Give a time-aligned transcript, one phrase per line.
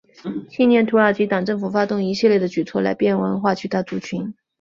[0.49, 4.33] 青年土耳其党政府发动一系列的举措来边缘化其他族群。